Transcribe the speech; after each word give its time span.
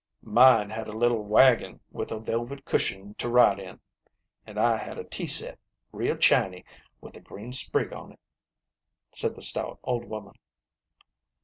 "Mine 0.39 0.71
had 0.71 0.87
a 0.87 0.97
little 0.97 1.21
wagon 1.23 1.79
with 1.91 2.11
a 2.11 2.19
velvet 2.19 2.65
cushion 2.65 3.13
to 3.19 3.29
ride 3.29 3.59
in; 3.59 3.79
an' 4.47 4.57
I 4.57 4.77
had 4.77 4.97
a 4.97 5.03
tea 5.03 5.27
set, 5.27 5.59
real 5.91 6.17
chiny, 6.17 6.65
with 7.01 7.15
a 7.17 7.21
green 7.21 7.51
sprig 7.51 7.93
on't," 7.93 8.17
said 9.13 9.35
the 9.35 9.43
stout 9.43 9.77
old 9.83 10.05
woman. 10.05 10.33